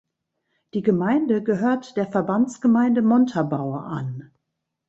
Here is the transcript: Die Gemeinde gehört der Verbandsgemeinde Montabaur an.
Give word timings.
Die 0.73 0.81
Gemeinde 0.81 1.43
gehört 1.43 1.95
der 1.95 2.07
Verbandsgemeinde 2.07 3.03
Montabaur 3.03 3.83
an. 3.83 4.31